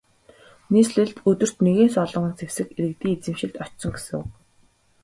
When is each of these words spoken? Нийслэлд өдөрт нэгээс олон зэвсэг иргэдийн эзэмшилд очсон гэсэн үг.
Нийслэлд 0.71 1.15
өдөрт 1.29 1.57
нэгээс 1.65 1.95
олон 2.05 2.25
зэвсэг 2.39 2.67
иргэдийн 2.77 3.15
эзэмшилд 3.19 3.55
очсон 3.63 3.91
гэсэн 3.95 4.15
үг. 4.21 4.29